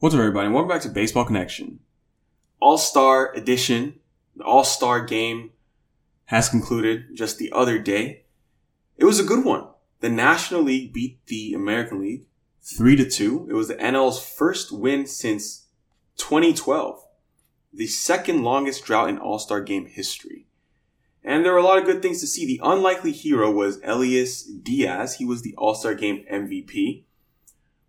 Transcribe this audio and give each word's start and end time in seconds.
What's 0.00 0.14
up, 0.14 0.20
everybody? 0.20 0.48
Welcome 0.48 0.68
back 0.68 0.82
to 0.82 0.88
Baseball 0.88 1.24
Connection. 1.24 1.80
All 2.60 2.78
Star 2.78 3.34
Edition, 3.34 3.98
the 4.36 4.44
All 4.44 4.62
Star 4.62 5.04
game 5.04 5.50
has 6.26 6.48
concluded 6.48 7.16
just 7.16 7.38
the 7.38 7.50
other 7.50 7.80
day. 7.80 8.22
It 8.96 9.06
was 9.06 9.18
a 9.18 9.24
good 9.24 9.44
one. 9.44 9.66
The 9.98 10.08
National 10.08 10.62
League 10.62 10.92
beat 10.92 11.26
the 11.26 11.52
American 11.52 12.00
League 12.00 12.26
3 12.62 12.94
to 12.94 13.10
2. 13.10 13.48
It 13.50 13.54
was 13.54 13.66
the 13.66 13.74
NL's 13.74 14.24
first 14.24 14.70
win 14.70 15.04
since 15.08 15.66
2012, 16.18 17.02
the 17.72 17.88
second 17.88 18.44
longest 18.44 18.84
drought 18.84 19.08
in 19.08 19.18
All 19.18 19.40
Star 19.40 19.60
game 19.60 19.86
history. 19.86 20.46
And 21.24 21.44
there 21.44 21.54
were 21.54 21.58
a 21.58 21.64
lot 21.64 21.78
of 21.78 21.86
good 21.86 22.02
things 22.02 22.20
to 22.20 22.28
see. 22.28 22.46
The 22.46 22.60
unlikely 22.62 23.10
hero 23.10 23.50
was 23.50 23.80
Elias 23.82 24.44
Diaz. 24.44 25.16
He 25.16 25.24
was 25.24 25.42
the 25.42 25.56
All 25.58 25.74
Star 25.74 25.96
game 25.96 26.24
MVP 26.32 27.02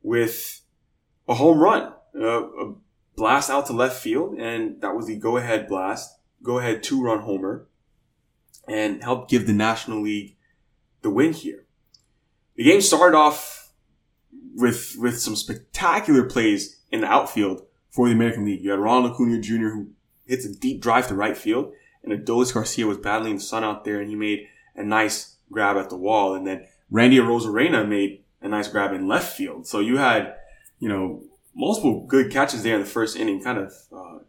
with 0.02 0.62
a 1.28 1.36
home 1.36 1.60
run 1.60 1.94
uh, 2.16 2.44
a 2.44 2.74
blast 3.16 3.50
out 3.50 3.66
to 3.68 3.74
left 3.74 4.02
field, 4.02 4.36
and 4.36 4.82
that 4.82 4.96
was 4.96 5.08
the 5.08 5.18
go 5.18 5.38
ahead 5.38 5.68
blast, 5.68 6.18
go 6.44 6.60
ahead 6.60 6.84
two 6.84 7.04
run 7.04 7.20
homer, 7.20 7.68
and 8.68 9.04
helped 9.04 9.30
give 9.30 9.48
the 9.48 9.54
National 9.54 10.02
League 10.02 10.36
the 11.02 11.10
win 11.10 11.34
here. 11.34 11.66
The 12.56 12.64
game 12.64 12.82
started 12.82 13.18
off 13.18 13.72
with 14.56 14.96
with 14.98 15.20
some 15.20 15.36
spectacular 15.36 16.24
plays 16.24 16.82
in 16.92 17.02
the 17.02 17.08
outfield 17.08 17.66
for 17.90 18.08
the 18.08 18.14
American 18.14 18.46
League. 18.46 18.64
You 18.64 18.72
had 18.72 18.80
Ronald 18.80 19.14
Acuna 19.14 19.40
Jr. 19.40 19.70
who 19.70 19.92
hits 20.26 20.46
a 20.46 20.54
deep 20.54 20.82
drive 20.82 21.08
to 21.08 21.16
right 21.16 21.38
field, 21.38 21.74
and 22.04 22.14
Adolis 22.14 22.54
Garcia 22.54 22.88
was 22.88 22.98
battling 22.98 23.36
the 23.36 23.42
sun 23.42 23.64
out 23.64 23.84
there, 23.84 24.00
and 24.00 24.10
he 24.10 24.16
made 24.16 24.48
a 24.76 24.84
nice 24.84 25.38
grab 25.52 25.78
at 25.78 25.90
the 25.90 25.98
wall, 25.98 26.36
and 26.36 26.46
then 26.46 26.66
Randy 26.90 27.18
Arozarena 27.18 27.88
made 27.88 28.24
a 28.42 28.48
nice 28.48 28.68
grab 28.68 28.94
in 28.94 29.08
left 29.08 29.36
field. 29.36 29.68
So 29.68 29.80
you 29.80 29.98
had, 29.98 30.36
you 30.80 30.88
know, 30.88 31.24
multiple 31.56 32.06
good 32.08 32.32
catches 32.32 32.64
there 32.64 32.76
in 32.76 32.82
the 32.82 32.88
first 32.88 33.18
inning, 33.18 33.44
kind 33.44 33.58
of 33.58 33.74
uh, 33.92 34.20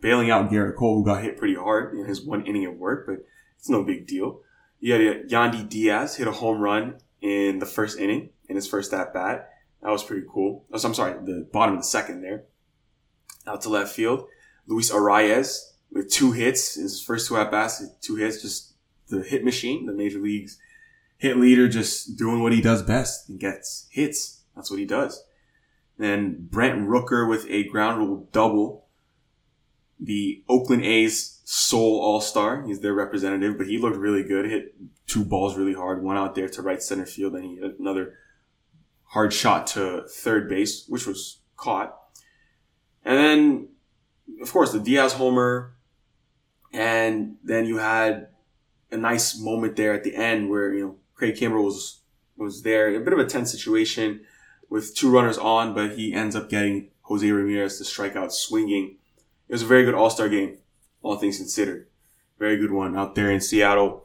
bailing 0.00 0.30
out 0.30 0.50
Gerrit 0.50 0.76
Cole, 0.76 0.96
who 0.96 1.04
got 1.04 1.22
hit 1.22 1.36
pretty 1.36 1.54
hard 1.54 1.94
in 1.94 2.04
his 2.06 2.22
one 2.22 2.46
inning 2.46 2.66
of 2.66 2.76
work, 2.76 3.06
but 3.06 3.24
it's 3.58 3.68
no 3.68 3.84
big 3.84 4.06
deal. 4.06 4.40
You 4.80 4.92
had 4.92 5.28
Yandy 5.28 5.68
Diaz 5.68 6.16
hit 6.16 6.28
a 6.28 6.32
home 6.32 6.60
run 6.60 6.98
in 7.20 7.58
the 7.58 7.66
first 7.66 7.98
inning 7.98 8.30
in 8.48 8.56
his 8.56 8.66
first 8.66 8.92
at 8.92 9.14
bat. 9.14 9.50
That 9.82 9.90
was 9.90 10.04
pretty 10.04 10.26
cool. 10.30 10.64
Oh, 10.72 10.80
I'm 10.84 10.94
sorry, 10.94 11.14
the 11.24 11.48
bottom 11.52 11.76
of 11.76 11.80
the 11.80 11.86
second 11.86 12.22
there. 12.22 12.44
Out 13.46 13.62
to 13.62 13.68
left 13.68 13.94
field. 13.94 14.26
Luis 14.66 14.90
Arraez 14.90 15.72
with 15.90 16.10
two 16.10 16.32
hits, 16.32 16.76
in 16.76 16.82
his 16.82 17.00
first 17.00 17.28
two 17.28 17.36
at 17.36 17.50
bats, 17.50 17.84
two 18.00 18.16
hits, 18.16 18.42
just 18.42 18.74
the 19.08 19.22
hit 19.22 19.44
machine, 19.44 19.86
the 19.86 19.92
major 19.92 20.18
leagues 20.18 20.58
hit 21.18 21.36
leader, 21.36 21.68
just 21.68 22.16
doing 22.16 22.42
what 22.42 22.52
he 22.52 22.60
does 22.60 22.82
best 22.82 23.28
and 23.28 23.38
gets 23.38 23.86
hits. 23.90 24.42
That's 24.54 24.70
what 24.70 24.80
he 24.80 24.86
does. 24.86 25.22
Then 25.98 26.48
Brent 26.50 26.86
Rooker 26.88 27.28
with 27.28 27.46
a 27.48 27.64
ground 27.64 27.98
rule 27.98 28.28
double. 28.32 28.86
The 29.98 30.42
Oakland 30.48 30.84
A's 30.84 31.40
sole 31.44 32.00
all 32.00 32.20
star. 32.20 32.62
He's 32.66 32.80
their 32.80 32.92
representative, 32.92 33.56
but 33.56 33.66
he 33.66 33.78
looked 33.78 33.96
really 33.96 34.22
good. 34.22 34.44
Hit 34.50 34.74
two 35.06 35.24
balls 35.24 35.56
really 35.56 35.72
hard. 35.72 36.02
One 36.02 36.16
out 36.16 36.34
there 36.34 36.48
to 36.48 36.62
right 36.62 36.82
center 36.82 37.06
field, 37.06 37.34
and 37.34 37.44
he 37.44 37.56
hit 37.56 37.78
another 37.78 38.18
hard 39.04 39.32
shot 39.32 39.66
to 39.68 40.04
third 40.08 40.48
base, 40.48 40.84
which 40.88 41.06
was 41.06 41.38
caught. 41.56 41.96
And 43.04 43.16
then, 43.16 43.68
of 44.42 44.52
course, 44.52 44.72
the 44.72 44.80
Diaz 44.80 45.14
homer. 45.14 45.72
And 46.72 47.36
then 47.42 47.64
you 47.64 47.78
had 47.78 48.28
a 48.90 48.96
nice 48.98 49.38
moment 49.40 49.76
there 49.76 49.94
at 49.94 50.04
the 50.04 50.14
end 50.14 50.50
where, 50.50 50.74
you 50.74 50.84
know, 50.84 50.96
Craig 51.14 51.36
Kimbrel 51.36 51.64
was, 51.64 52.00
was 52.36 52.62
there. 52.62 52.94
A 52.94 53.00
bit 53.00 53.14
of 53.14 53.18
a 53.18 53.24
tense 53.24 53.50
situation 53.50 54.20
with 54.68 54.94
two 54.94 55.10
runners 55.10 55.38
on, 55.38 55.74
but 55.74 55.92
he 55.92 56.12
ends 56.12 56.36
up 56.36 56.48
getting 56.48 56.90
Jose 57.02 57.30
Ramirez 57.30 57.78
to 57.78 57.84
strike 57.84 58.16
out 58.16 58.32
swinging. 58.32 58.96
It 59.48 59.52
was 59.52 59.62
a 59.62 59.66
very 59.66 59.84
good 59.84 59.94
All 59.94 60.10
Star 60.10 60.28
game, 60.28 60.58
all 61.02 61.16
things 61.16 61.38
considered. 61.38 61.86
Very 62.38 62.56
good 62.56 62.72
one 62.72 62.96
out 62.96 63.14
there 63.14 63.30
in 63.30 63.40
Seattle. 63.40 64.04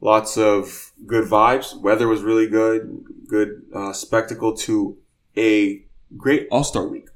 Lots 0.00 0.36
of 0.36 0.92
good 1.06 1.28
vibes. 1.28 1.78
Weather 1.80 2.08
was 2.08 2.22
really 2.22 2.48
good. 2.48 3.04
Good 3.28 3.62
uh, 3.74 3.92
spectacle 3.92 4.54
to 4.58 4.98
a 5.36 5.84
great 6.16 6.48
All 6.50 6.64
Star 6.64 6.86
week. 6.86 7.08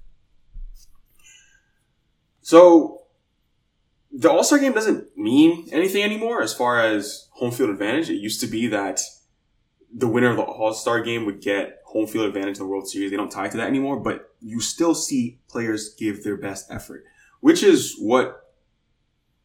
So 2.40 3.02
the 4.12 4.30
All 4.30 4.44
Star 4.44 4.58
game 4.58 4.72
doesn't 4.72 5.16
mean 5.16 5.68
anything 5.72 6.02
anymore 6.02 6.42
as 6.42 6.54
far 6.54 6.80
as 6.80 7.28
home 7.32 7.50
field 7.50 7.70
advantage. 7.70 8.10
It 8.10 8.14
used 8.14 8.40
to 8.40 8.46
be 8.46 8.66
that 8.68 9.00
the 9.92 10.08
winner 10.08 10.30
of 10.30 10.36
the 10.36 10.42
All 10.42 10.72
Star 10.72 11.02
game 11.02 11.26
would 11.26 11.40
get 11.40 11.77
home 11.88 12.06
field 12.06 12.26
advantage 12.26 12.59
in 12.59 12.62
the 12.62 12.69
World 12.69 12.88
Series. 12.88 13.10
They 13.10 13.16
don't 13.16 13.31
tie 13.31 13.49
to 13.49 13.56
that 13.56 13.66
anymore, 13.66 13.99
but 13.99 14.34
you 14.41 14.60
still 14.60 14.94
see 14.94 15.38
players 15.49 15.94
give 15.94 16.22
their 16.22 16.37
best 16.37 16.71
effort, 16.71 17.04
which 17.41 17.62
is 17.62 17.97
what 17.99 18.54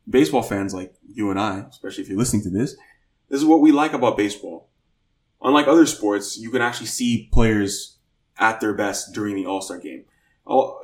baseball 0.09 0.44
fans 0.44 0.74
like 0.74 0.94
you 1.08 1.30
and 1.30 1.40
I, 1.40 1.66
especially 1.70 2.04
if 2.04 2.09
you're 2.09 2.18
listening 2.18 2.44
to 2.44 2.50
this, 2.50 2.76
this 3.30 3.40
is 3.40 3.46
what 3.46 3.62
we 3.62 3.72
like 3.72 3.94
about 3.94 4.18
baseball. 4.18 4.70
Unlike 5.42 5.68
other 5.68 5.86
sports, 5.86 6.38
you 6.38 6.50
can 6.52 6.62
actually 6.62 6.88
see 6.88 7.30
players 7.31 7.98
at 8.38 8.60
their 8.60 8.74
best 8.74 9.14
during 9.14 9.36
the 9.36 9.46
All 9.46 9.62
Star 9.62 9.78
game. 9.78 10.06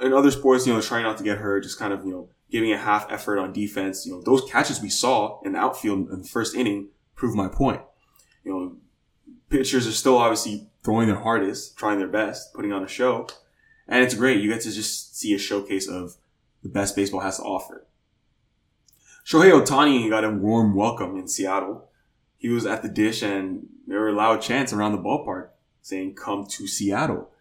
In 0.01 0.13
other 0.13 0.31
sports, 0.31 0.65
you 0.65 0.73
know, 0.73 0.81
trying 0.81 1.03
not 1.03 1.17
to 1.17 1.23
get 1.23 1.39
hurt, 1.39 1.63
just 1.63 1.77
kind 1.77 1.91
of, 1.91 2.05
you 2.05 2.11
know, 2.11 2.29
giving 2.49 2.71
a 2.71 2.77
half 2.77 3.11
effort 3.11 3.37
on 3.37 3.51
defense. 3.51 4.05
You 4.05 4.13
know, 4.13 4.21
those 4.21 4.49
catches 4.49 4.81
we 4.81 4.89
saw 4.89 5.41
in 5.41 5.51
the 5.51 5.59
outfield 5.59 6.09
in 6.09 6.21
the 6.21 6.27
first 6.27 6.55
inning 6.55 6.87
prove 7.15 7.35
my 7.35 7.49
point. 7.49 7.81
You 8.45 8.51
know, 8.51 8.77
pitchers 9.49 9.87
are 9.87 9.91
still 9.91 10.17
obviously 10.17 10.67
throwing 10.83 11.07
their 11.07 11.19
hardest, 11.19 11.77
trying 11.77 11.99
their 11.99 12.07
best, 12.07 12.53
putting 12.53 12.71
on 12.71 12.83
a 12.83 12.87
show. 12.87 13.27
And 13.87 14.03
it's 14.03 14.13
great. 14.13 14.41
You 14.41 14.49
get 14.49 14.61
to 14.61 14.71
just 14.71 15.17
see 15.17 15.33
a 15.33 15.39
showcase 15.39 15.87
of 15.87 16.15
the 16.63 16.69
best 16.69 16.95
baseball 16.95 17.21
has 17.21 17.37
to 17.37 17.43
offer. 17.43 17.85
Shohei 19.25 19.51
Ohtani 19.51 20.09
got 20.09 20.23
a 20.23 20.29
warm 20.29 20.75
welcome 20.75 21.17
in 21.17 21.27
Seattle. 21.27 21.89
He 22.37 22.49
was 22.49 22.65
at 22.65 22.81
the 22.81 22.89
dish 22.89 23.21
and 23.21 23.67
there 23.87 23.99
were 24.01 24.11
loud 24.11 24.41
chants 24.41 24.71
around 24.71 24.93
the 24.93 24.97
ballpark 24.99 25.49
saying, 25.81 26.15
come 26.15 26.45
to 26.45 26.67
Seattle. 26.67 27.31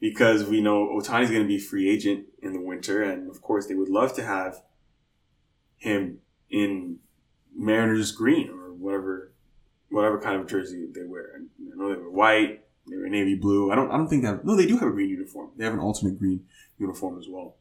Because 0.00 0.44
we 0.44 0.60
know 0.60 0.88
Ohtani's 0.88 1.30
going 1.30 1.42
to 1.42 1.48
be 1.48 1.58
free 1.58 1.88
agent 1.88 2.26
in 2.42 2.52
the 2.52 2.60
winter. 2.60 3.02
And 3.02 3.30
of 3.30 3.40
course, 3.40 3.66
they 3.66 3.74
would 3.74 3.88
love 3.88 4.14
to 4.14 4.24
have 4.24 4.62
him 5.76 6.18
in 6.50 6.98
Mariners 7.54 8.12
green 8.12 8.50
or 8.50 8.72
whatever 8.72 9.33
whatever 9.94 10.20
kind 10.20 10.40
of 10.40 10.48
jersey 10.48 10.86
they 10.92 11.04
wear. 11.04 11.34
And 11.34 11.48
I 11.72 11.76
know 11.76 11.94
they 11.94 12.00
were 12.00 12.10
white, 12.10 12.64
they 12.88 12.96
were 12.96 13.08
navy 13.08 13.34
blue. 13.34 13.70
I 13.70 13.74
don't 13.74 13.90
I 13.90 13.96
don't 13.96 14.08
think 14.08 14.24
that 14.24 14.44
no, 14.44 14.56
they 14.56 14.66
do 14.66 14.78
have 14.78 14.88
a 14.88 14.92
green 14.92 15.10
uniform. 15.10 15.50
They 15.56 15.64
have 15.64 15.74
an 15.74 15.80
alternate 15.80 16.18
green 16.18 16.44
uniform 16.78 17.18
as 17.18 17.26
well. 17.28 17.56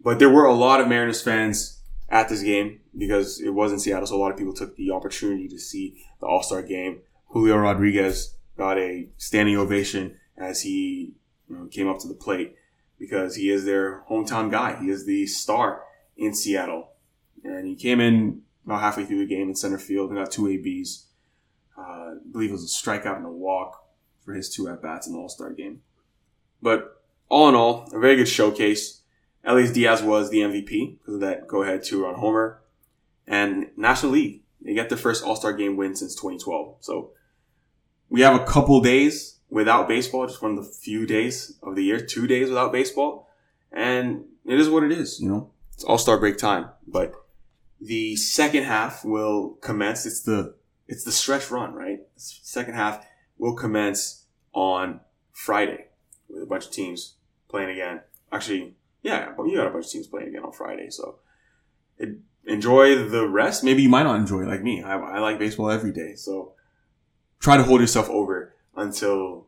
But 0.00 0.18
there 0.18 0.30
were 0.30 0.44
a 0.44 0.54
lot 0.54 0.80
of 0.80 0.88
Mariners 0.88 1.22
fans 1.22 1.80
at 2.08 2.28
this 2.28 2.42
game 2.42 2.80
because 2.96 3.40
it 3.40 3.50
was 3.50 3.72
in 3.72 3.78
Seattle, 3.78 4.06
so 4.06 4.16
a 4.16 4.18
lot 4.18 4.30
of 4.30 4.36
people 4.36 4.52
took 4.52 4.76
the 4.76 4.90
opportunity 4.90 5.48
to 5.48 5.58
see 5.58 6.04
the 6.20 6.26
All 6.26 6.42
Star 6.42 6.62
game. 6.62 7.00
Julio 7.28 7.56
Rodriguez 7.56 8.36
got 8.56 8.78
a 8.78 9.08
standing 9.16 9.56
ovation 9.56 10.16
as 10.36 10.62
he 10.62 11.14
you 11.48 11.56
know, 11.56 11.66
came 11.66 11.88
up 11.88 11.98
to 12.00 12.08
the 12.08 12.14
plate 12.14 12.54
because 12.98 13.34
he 13.34 13.50
is 13.50 13.64
their 13.64 14.04
hometown 14.08 14.50
guy. 14.50 14.78
He 14.80 14.90
is 14.90 15.06
the 15.06 15.26
star 15.26 15.82
in 16.16 16.34
Seattle, 16.34 16.90
and 17.42 17.66
he 17.66 17.74
came 17.74 18.00
in 18.00 18.42
about 18.64 18.80
halfway 18.80 19.04
through 19.04 19.18
the 19.18 19.26
game 19.26 19.48
in 19.48 19.54
center 19.54 19.78
field 19.78 20.10
and 20.10 20.18
got 20.18 20.30
two 20.30 20.48
ABs. 20.48 21.06
Uh, 21.76 21.82
I 21.82 22.14
believe 22.30 22.50
it 22.50 22.54
was 22.54 22.64
a 22.64 22.66
strikeout 22.66 23.16
and 23.16 23.26
a 23.26 23.30
walk 23.30 23.84
for 24.24 24.32
his 24.34 24.48
two 24.48 24.68
at 24.68 24.82
bats 24.82 25.06
in 25.06 25.12
the 25.12 25.18
All 25.18 25.28
Star 25.28 25.50
game. 25.52 25.82
But 26.62 27.02
all 27.28 27.48
in 27.48 27.54
all, 27.54 27.88
a 27.92 27.98
very 27.98 28.16
good 28.16 28.28
showcase. 28.28 29.02
Elias 29.44 29.72
Diaz 29.72 30.02
was 30.02 30.30
the 30.30 30.38
MVP 30.38 30.98
because 30.98 31.14
of 31.14 31.20
that 31.20 31.46
go 31.46 31.62
ahead 31.62 31.82
two 31.82 32.02
run 32.02 32.14
homer. 32.14 32.62
And 33.26 33.70
National 33.76 34.12
League, 34.12 34.42
they 34.62 34.74
get 34.74 34.88
their 34.88 34.98
first 34.98 35.24
All 35.24 35.36
Star 35.36 35.52
game 35.52 35.76
win 35.76 35.94
since 35.94 36.14
2012. 36.14 36.76
So 36.80 37.10
we 38.08 38.22
have 38.22 38.40
a 38.40 38.44
couple 38.44 38.80
days 38.80 39.38
without 39.50 39.88
baseball, 39.88 40.26
just 40.26 40.42
one 40.42 40.56
of 40.56 40.64
the 40.64 40.70
few 40.70 41.06
days 41.06 41.58
of 41.62 41.76
the 41.76 41.84
year, 41.84 42.00
two 42.00 42.26
days 42.26 42.48
without 42.48 42.72
baseball. 42.72 43.28
And 43.72 44.24
it 44.46 44.58
is 44.58 44.68
what 44.70 44.84
it 44.84 44.92
is, 44.92 45.20
you 45.20 45.28
know. 45.28 45.50
It's 45.72 45.84
All 45.84 45.98
Star 45.98 46.18
break 46.18 46.38
time. 46.38 46.70
But 46.86 47.14
the 47.84 48.16
second 48.16 48.64
half 48.64 49.04
will 49.04 49.58
commence. 49.60 50.06
It's 50.06 50.22
the 50.22 50.54
it's 50.88 51.04
the 51.04 51.12
stretch 51.12 51.50
run, 51.50 51.74
right? 51.74 52.00
Second 52.16 52.74
half 52.74 53.04
will 53.36 53.54
commence 53.54 54.24
on 54.52 55.00
Friday 55.32 55.86
with 56.28 56.42
a 56.42 56.46
bunch 56.46 56.66
of 56.66 56.72
teams 56.72 57.14
playing 57.48 57.70
again. 57.70 58.00
Actually, 58.32 58.74
yeah, 59.02 59.32
but 59.36 59.44
you 59.44 59.56
got 59.56 59.66
a 59.66 59.70
bunch 59.70 59.86
of 59.86 59.92
teams 59.92 60.06
playing 60.06 60.28
again 60.28 60.44
on 60.44 60.52
Friday, 60.52 60.88
so 60.88 61.16
it, 61.98 62.16
enjoy 62.46 63.06
the 63.08 63.28
rest. 63.28 63.62
Maybe 63.62 63.82
you 63.82 63.90
might 63.90 64.04
not 64.04 64.16
enjoy 64.16 64.44
like 64.44 64.62
me. 64.62 64.82
I, 64.82 64.96
I 64.96 65.18
like 65.18 65.38
baseball 65.38 65.70
every 65.70 65.92
day, 65.92 66.14
so 66.14 66.54
try 67.38 67.58
to 67.58 67.64
hold 67.64 67.82
yourself 67.82 68.08
over 68.08 68.54
until 68.76 69.46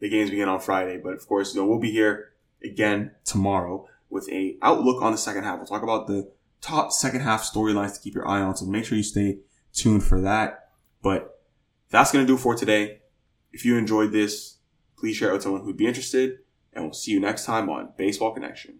the 0.00 0.10
games 0.10 0.30
begin 0.30 0.48
on 0.48 0.60
Friday. 0.60 0.98
But 0.98 1.14
of 1.14 1.26
course, 1.26 1.54
you 1.54 1.60
know 1.60 1.66
we'll 1.66 1.78
be 1.78 1.92
here 1.92 2.32
again 2.62 3.12
tomorrow 3.24 3.88
with 4.10 4.28
a 4.28 4.56
outlook 4.60 5.00
on 5.02 5.12
the 5.12 5.18
second 5.18 5.44
half. 5.44 5.58
We'll 5.58 5.66
talk 5.66 5.82
about 5.82 6.06
the 6.06 6.30
top 6.60 6.92
second 6.92 7.20
half 7.20 7.42
storylines 7.42 7.94
to 7.94 8.00
keep 8.00 8.14
your 8.14 8.28
eye 8.28 8.40
on. 8.40 8.56
So 8.56 8.66
make 8.66 8.84
sure 8.84 8.96
you 8.96 9.04
stay 9.04 9.38
tuned 9.72 10.04
for 10.04 10.20
that. 10.20 10.70
But 11.02 11.40
that's 11.90 12.12
going 12.12 12.26
to 12.26 12.32
do 12.32 12.36
for 12.36 12.54
today. 12.54 13.00
If 13.52 13.64
you 13.64 13.76
enjoyed 13.76 14.12
this, 14.12 14.58
please 14.96 15.16
share 15.16 15.30
it 15.30 15.32
with 15.32 15.42
someone 15.42 15.62
who'd 15.62 15.76
be 15.76 15.86
interested. 15.86 16.40
and 16.72 16.84
we'll 16.84 16.92
see 16.92 17.10
you 17.12 17.20
next 17.20 17.44
time 17.44 17.68
on 17.68 17.92
Baseball 17.96 18.32
Connection. 18.32 18.79